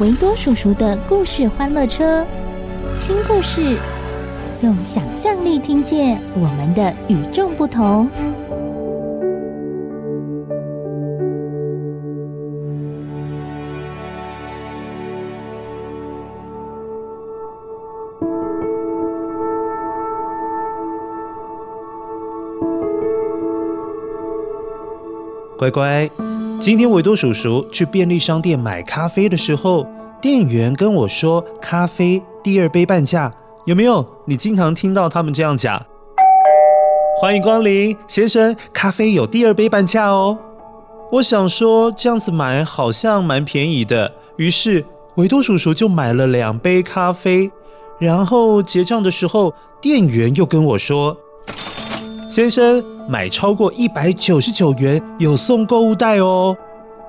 [0.00, 2.26] 维多叔叔的故事欢乐车，
[3.02, 3.76] 听故事，
[4.62, 8.08] 用想象力听见我们的与众不同。
[25.58, 26.10] 乖乖，
[26.58, 29.86] 今天维多叔叔去便利商店买咖啡的时候，
[30.20, 33.32] 店员跟我说：“咖啡第二杯半价。”
[33.64, 34.06] 有没有？
[34.26, 35.82] 你经常听到他们这样讲？
[37.18, 40.38] 欢迎光临，先生，咖啡有第二杯半价哦。
[41.12, 47.50] 我想说这样子买好像蛮便宜的，于是维多叔叔就买了两杯咖啡。
[47.98, 51.16] 然后结账的时候，店员又跟我说。
[52.28, 56.56] 先生，买超过一百九十九元有送购物袋哦。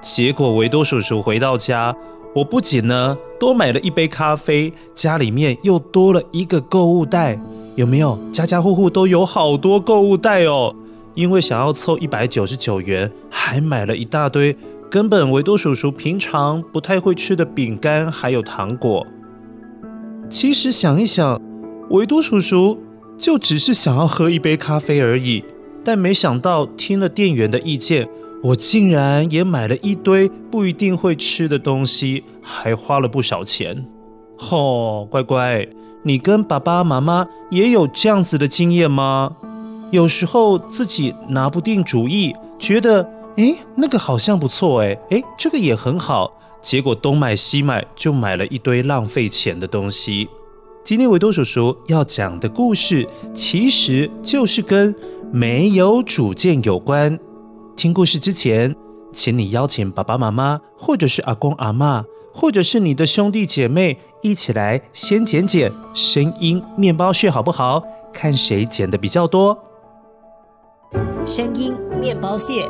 [0.00, 1.94] 结果维多叔叔回到家，
[2.34, 7.40] 我不仅呢多买了一杯咖啡，家里面又多了一个购物袋。
[7.76, 8.18] 有没有？
[8.32, 10.74] 家家户户都有好多购物袋哦。
[11.14, 14.56] 因为想要凑一百九十九元，还买了一大堆
[14.90, 19.06] 根本维多叔叔平常不太会吃的饼干还有糖果。
[20.28, 21.40] 其实想一想，
[21.90, 22.80] 维多叔叔。
[23.16, 25.44] 就只是想要喝一杯咖啡而已，
[25.84, 28.08] 但没想到听了店员的意见，
[28.44, 33.86] 我竟然也买了一堆不一定会吃的东西，还花了不少钱。
[34.36, 35.66] 吼、乖乖，
[36.02, 39.34] 你跟爸爸妈妈也有这样子的经验吗？
[39.90, 46.30] 有时候自己拿不定主意，觉得诶，那个好像不错，诶，诶，这个也很好，
[46.60, 50.28] 结果东买西买，就买了一堆浪费钱的东西。
[50.84, 54.94] 今天维多叔叔要讲的故事，其实就是跟
[55.32, 57.18] 没有主见有关。
[57.76, 58.74] 听故事之前，
[59.12, 67.82] 请你邀请爸爸妈妈，或者是阿公阿妈，或者是你的兄弟姐妹，一起来先剪剪声音面包屑，好不好？
[68.12, 69.58] 看谁剪的比较多。
[71.26, 72.68] 声音面包屑。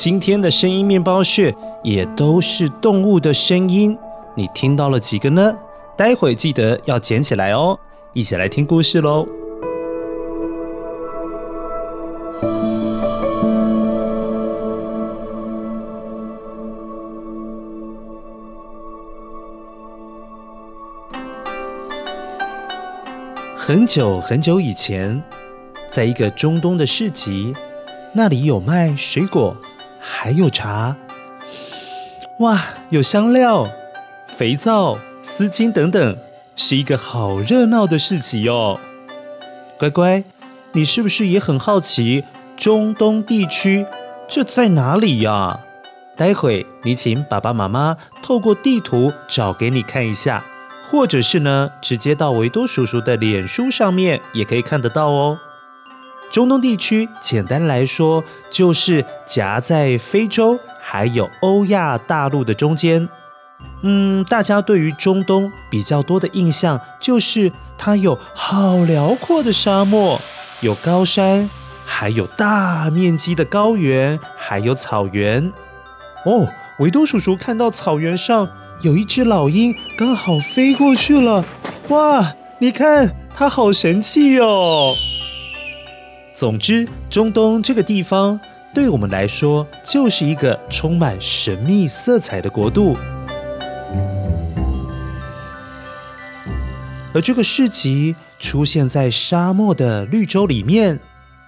[0.00, 3.98] 今天的声音面包屑也都是动物的声音，
[4.36, 5.58] 你听到了几个呢？
[5.96, 7.76] 待会记得要捡起来哦！
[8.12, 9.26] 一起来听故事喽。
[23.56, 25.20] 很久很久以前，
[25.88, 27.52] 在一个中东的市集，
[28.14, 29.56] 那里有卖水果。
[30.10, 30.96] 还有茶，
[32.38, 32.58] 哇，
[32.88, 33.68] 有香料、
[34.26, 36.16] 肥皂、丝巾等等，
[36.56, 38.80] 是一个好热闹的市集哦。
[39.78, 40.24] 乖乖，
[40.72, 42.24] 你是不是也很好奇
[42.56, 43.86] 中东地区
[44.26, 45.60] 这在哪里呀？
[46.16, 50.44] 待会你请爸爸妈妈透过地图找给你看一下，
[50.88, 55.38] 或者是呢，直接到维多叔叔的脸书上面也可以看得到哦。
[56.30, 63.08] 中东地区，简单来说，就是夹在非洲还有欧亚大陆的中间。
[63.82, 70.20] 嗯，大家对于中东比较多的印象，就是它有好辽阔的沙漠，
[70.60, 71.48] 有高山，
[71.84, 75.52] 还有大面积的高原，还有草原。
[76.24, 76.48] 哦，
[76.78, 78.48] 维多叔叔看到草原上
[78.82, 81.44] 有一只老鹰，刚好飞过去了。
[81.88, 84.94] 哇，你看它好神气哟！
[86.38, 88.38] 总之，中东这个地方
[88.72, 92.96] 对我们来说就是一个充满神秘色彩的国度。
[97.12, 101.00] 而这个市集出现在沙漠的绿洲里面，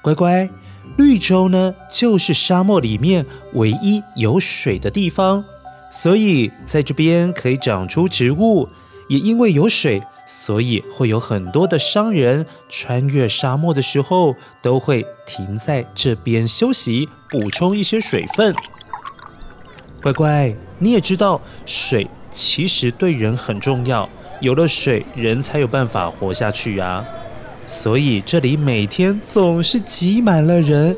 [0.02, 0.50] 乖乖，
[0.96, 5.44] 绿洲呢就是沙漠里面唯一有水的地方，
[5.88, 8.68] 所以在这边可以长出植物，
[9.10, 10.02] 也因为有水。
[10.32, 18.54] 所以会有很多的商人穿越沙漠的时候，都会停在这边休息，补充一些水分。
[20.00, 24.08] 乖乖，你也知道，水其实对人很重要，
[24.40, 27.04] 有了水，人才有办法活下去呀。
[27.66, 30.96] 所以这里每天总是挤满了人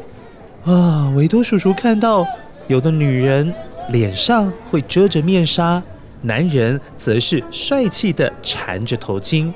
[0.66, 1.10] 啊。
[1.16, 2.26] 维多叔叔看到，
[2.68, 3.54] 有的女人
[3.88, 5.82] 脸上会遮着面纱。
[6.22, 9.52] 男人则是帅气的缠着头巾，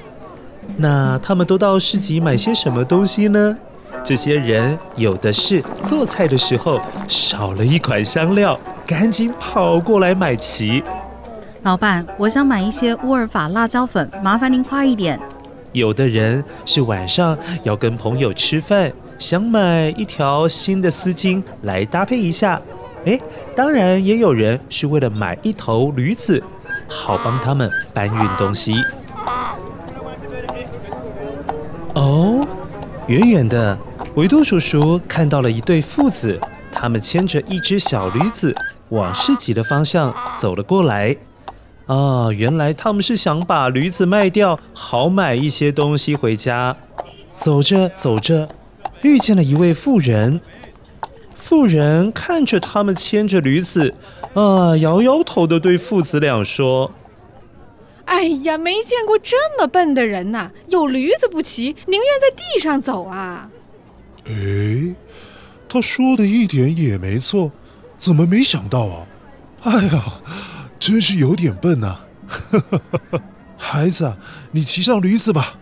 [0.77, 3.57] 那他们都到市集买些什么东西呢？
[4.05, 10.83] 这些人有的是做菜的时候少了一款香料，赶紧跑过来买齐。
[11.63, 15.19] 老板，我想买一些乌尔法辣椒粉，麻烦您快一点。
[15.73, 22.61] 有的人是晚上要跟朋友吃饭，想买一条新的丝巾来搭配一下。
[23.05, 23.21] 诶，
[23.55, 26.43] 当然也有人是为了买一头驴子。
[26.89, 28.75] 好帮他们搬运东西。
[31.95, 32.47] 哦，
[33.07, 33.79] 远远的，
[34.15, 36.39] 维多叔叔看到了一对父子，
[36.71, 38.55] 他们牵着一只小驴子
[38.91, 41.17] 往市集的方向走了过来。
[41.87, 46.77] 啊，原来他们是想把驴子卖掉，好买一些东西回家。
[47.33, 48.49] 走着走着，
[49.03, 50.41] 遇见了一位妇人。
[51.49, 53.95] 妇人看着他们牵着驴子。
[54.35, 56.93] 啊，摇摇头的对父子俩说
[58.07, 60.51] ：“哎呀，没见过这么笨的人呐！
[60.71, 63.49] 有驴子不骑，宁愿在地上走啊！”
[64.27, 64.97] 哎，
[65.69, 67.53] 他说的一点也没错，
[67.95, 69.07] 怎么没想到啊？
[69.63, 70.21] 哎呀，
[70.81, 72.01] 真是有点笨呐！
[73.57, 74.17] 孩子，
[74.51, 75.61] 你骑上驴子吧。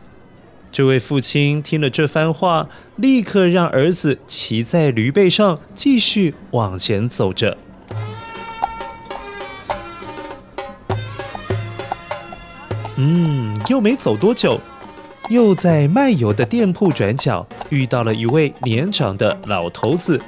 [0.75, 7.57] 这位父亲听了这番话，立刻让儿子骑在驴背上，继续往前走着。
[12.97, 14.61] 嗯，又没走多久，
[15.29, 20.21] 又在卖油的店铺转角遇到了一位年长的老头子。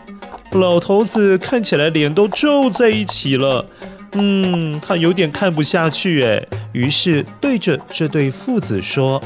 [0.53, 3.67] 老头子看起来脸都皱在一起了，
[4.13, 9.21] 嗯，他有点看不下去哎，于是对着这对父子说：“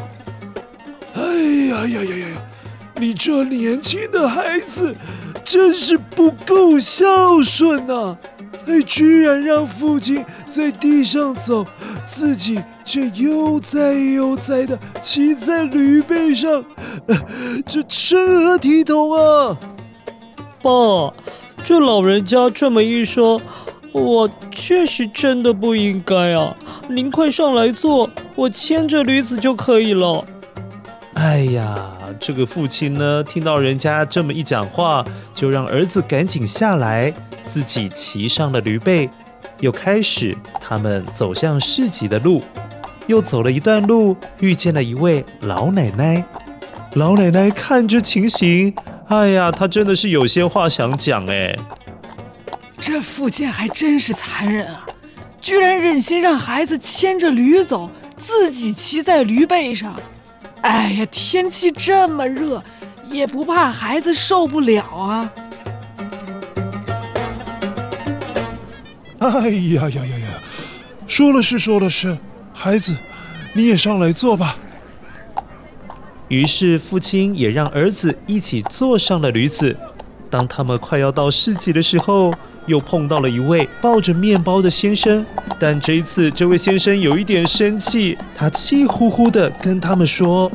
[1.81, 2.37] 哎呀呀呀呀，
[2.97, 4.95] 你这年轻的孩子
[5.43, 8.19] 真是不够孝顺呐！
[8.67, 11.65] 哎，居然让父亲在地上走，
[12.07, 16.65] 自己……”却悠哉悠哉的骑在驴背上，
[17.65, 19.57] 这成何体统啊！
[20.61, 21.15] 爸，
[21.63, 23.41] 这老人家这么一说，
[23.93, 26.57] 我确实真的不应该啊！
[26.89, 30.25] 您快上来坐，我牵着驴子就可以了。
[31.21, 37.13] 哎呀，这个父亲呢，听到人家这么一讲话，就让儿子赶紧下来，
[37.47, 39.11] 自己骑上了驴背，
[39.61, 42.43] 又开始他们走向市集的路。
[43.07, 46.25] 又走了一段路，遇见了一位老奶奶。
[46.95, 48.75] 老奶奶看这情形，
[49.09, 51.55] 哎呀，她真的是有些话想讲哎。
[52.79, 54.87] 这父亲还真是残忍啊，
[55.39, 59.95] 居然忍心让孩子牵着驴走，自己骑在驴背上。
[60.63, 62.63] 哎呀，天气这么热，
[63.07, 65.33] 也不怕孩子受不了啊！
[69.19, 70.29] 哎呀呀呀呀，
[71.07, 72.17] 说了是说了是。
[72.53, 72.95] 孩子，
[73.55, 74.57] 你也上来坐吧。
[76.29, 79.77] 于是父亲也让儿子一起坐上了驴子。
[80.29, 82.31] 当他们快要到市集的时候，
[82.71, 85.27] 又碰到了一位抱着面包的先生。
[85.59, 90.51] 但这一次，这位先生有一点生气，他气呼呼地跟他们说：“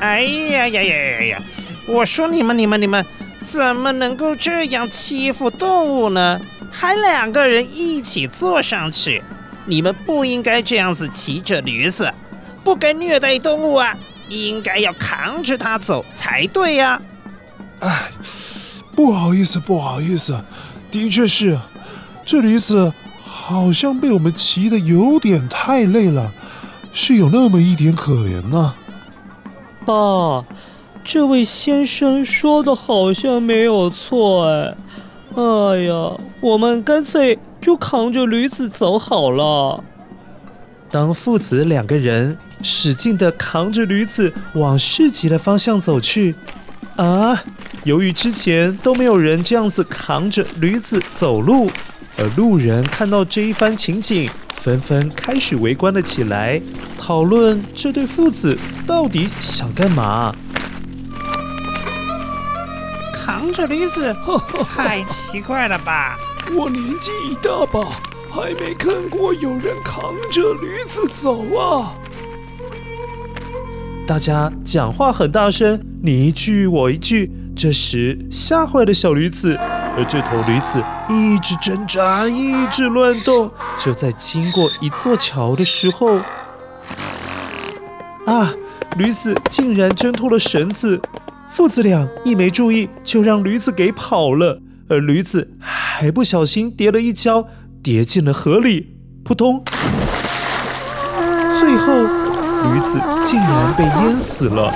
[0.00, 1.42] 哎呀呀呀呀呀！
[1.86, 3.04] 我说你们、你们、你们，
[3.42, 6.40] 怎么能够这样欺负动物呢？”
[6.72, 9.22] 还两个人一起坐上去，
[9.66, 12.12] 你们不应该这样子骑着驴子，
[12.64, 13.96] 不该虐待动物啊，
[14.28, 17.00] 应该要扛着它走才对呀。
[17.80, 18.10] 哎，
[18.96, 20.40] 不好意思，不好意思，
[20.90, 21.58] 的确是，
[22.24, 26.32] 这驴子好像被我们骑得有点太累了，
[26.92, 28.74] 是有那么一点可怜呢。
[29.84, 30.44] 爸，
[31.04, 34.74] 这位先生说的好像没有错哎。
[35.36, 39.84] 哎呀，我们干脆就扛着驴子走好了。
[40.90, 46.34] 当父子两个人使劲地扛着驴子往市集的方向走去，
[46.96, 47.38] 啊，
[47.84, 51.70] 由于之前都没有人这样子扛着驴子走路，
[52.16, 56.60] 而路人看到这一番情景，纷纷开始围观了起来，
[56.98, 60.34] 讨论这对父子到底想干嘛。
[63.12, 64.14] 扛着驴子，
[64.74, 66.16] 太奇怪了吧？
[66.56, 67.80] 我年纪一大把，
[68.30, 71.92] 还没看过有人扛着驴子走啊！
[74.06, 77.32] 大家讲话很大声，你一句我一句。
[77.56, 83.50] 这时吓坏了小驴子，而这头驴子一直挣扎，一直乱动。
[83.76, 86.18] 就在经过一座桥的时候，
[88.26, 88.54] 啊，
[88.96, 91.00] 驴子竟然挣脱了绳子。
[91.50, 97.48] 父子俩一没注意，就让驴子给跑了，而驴子还不小心跌了一跤，
[97.82, 98.94] 跌进了河里，
[99.24, 99.64] 扑通！
[101.58, 102.06] 最后，
[102.72, 104.72] 驴子竟然被淹死了。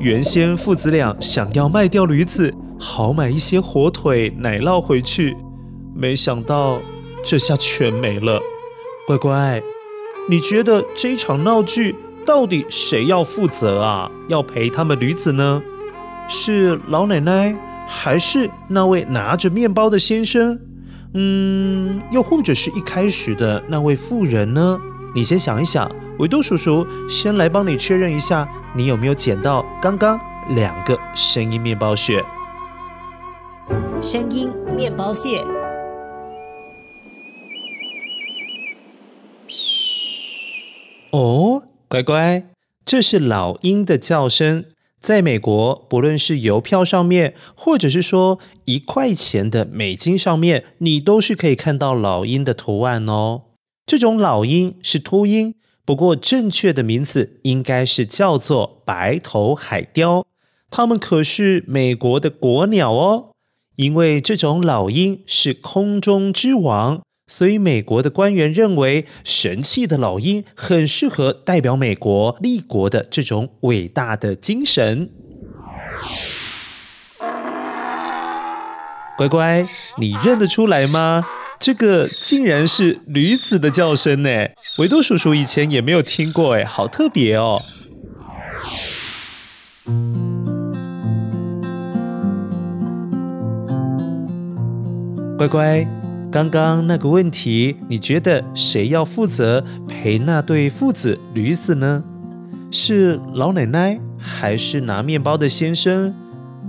[0.00, 5.36] 原先父子俩想要卖掉驴子，好买一些火腿、奶酪回去，
[5.94, 6.80] 没想到。
[7.24, 8.40] 这下全没了，
[9.06, 9.62] 乖乖，
[10.28, 11.94] 你觉得这场闹剧
[12.26, 14.10] 到底谁要负责啊？
[14.26, 15.62] 要赔他们驴子呢？
[16.26, 17.54] 是老奶奶，
[17.86, 20.58] 还是那位拿着面包的先生？
[21.14, 24.80] 嗯，又或者是一开始的那位妇人呢？
[25.14, 30.18] 你先想一想，维多叔叔先来帮你确认一下，你有没有捡到刚刚
[30.54, 32.24] 两个声音面包屑？
[34.00, 35.44] 声音面包屑。
[41.10, 42.44] 哦，乖乖，
[42.86, 44.64] 这是老鹰的叫声。
[45.02, 53.42] 在美国，不论是邮票上面，或者是说一块钱的美金上面，你都是可以看到老鹰的图案哦。
[53.84, 60.24] 这种老鹰是秃鹰，不过正确的名字应该是叫做白头海雕。
[60.70, 63.30] 它们可是美国的国鸟哦，
[63.74, 67.02] 因为这种老鹰是空中之王。
[67.32, 75.08] 所以，美国的官员认为，神气的老鹰很适合代表美国立国的这种伟大的精神。
[79.16, 81.24] 乖乖，你认得出来吗？
[81.58, 84.48] 这个竟然是驴子的叫声呢！
[84.76, 87.62] 维多叔叔以前也没有听过，哎，好特别哦。
[95.38, 96.01] 乖乖。
[96.32, 102.02] 刚刚那个问题，你觉得谁要负责陪那对父子驴子呢？
[102.70, 106.14] 是老奶奶，还是拿面包的先生？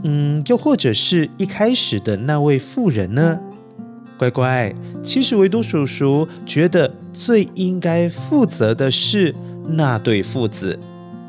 [0.03, 3.39] 嗯，又或者是一开始的那位妇人呢？
[4.17, 9.33] 乖乖，其实维多叔叔觉得最应该负责的是
[9.69, 10.77] 那对父子，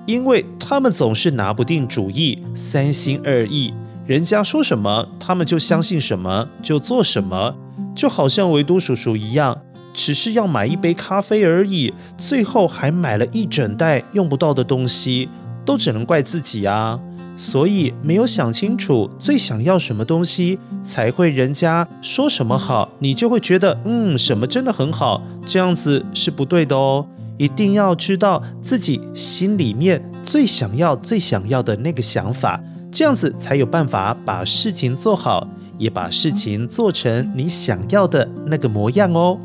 [0.07, 3.73] 因为他们总是拿不定主意，三心二意，
[4.09, 7.55] 人家说什么，他们就相信什么，就做什么。
[7.95, 15.29] 就好像维多叔叔一样，只是要买一杯咖啡而已，最后还买了一整袋用不到的东西，
[15.65, 17.01] 都只能怪自己啊！
[17.37, 27.07] 所以没有想清楚最想要什么东西，才会人家说什么好，你就会觉得嗯，什么真的很好，这样子是不对的哦！
[27.37, 32.61] 一定要知道自己心里面最想要、最想要的那个想法，
[32.93, 35.49] 这样子才有办法把事情做好。
[35.79, 39.39] 也把事情做成你想要的那个模样哦。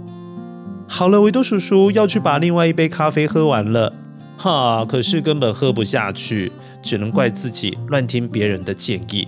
[0.87, 3.93] 好了，维多叔叔要去把另外一杯咖啡喝完了，
[4.37, 9.27] 哈，可是根本喝不下去，只能怪自己乱听别人的建议。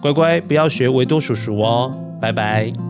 [0.00, 2.85] 乖乖，不要学维多叔叔哦，拜拜。